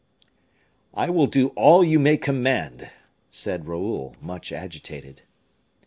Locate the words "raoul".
3.67-4.15